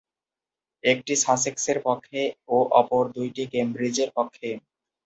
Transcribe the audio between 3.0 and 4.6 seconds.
দুইটি কেমব্রিজের পক্ষে।